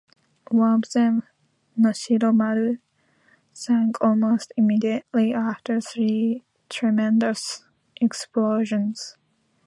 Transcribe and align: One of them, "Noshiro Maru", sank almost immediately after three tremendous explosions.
One 0.49 0.73
of 0.83 0.91
them, 0.93 1.21
"Noshiro 1.79 2.35
Maru", 2.35 2.79
sank 3.53 4.01
almost 4.01 4.51
immediately 4.57 5.31
after 5.31 5.79
three 5.79 6.43
tremendous 6.69 7.65
explosions. 7.97 9.15